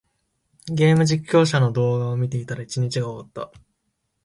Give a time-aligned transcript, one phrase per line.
[0.65, 3.51] ゲーム実況者の動画を見ていたら、一日が終わった。